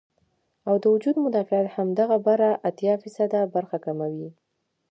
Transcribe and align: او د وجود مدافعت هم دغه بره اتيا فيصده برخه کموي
او 0.67 0.75
د 0.83 0.85
وجود 0.93 1.15
مدافعت 1.25 1.67
هم 1.75 1.87
دغه 1.99 2.17
بره 2.27 2.49
اتيا 2.69 2.93
فيصده 3.01 3.39
برخه 3.55 3.77
کموي 3.85 4.29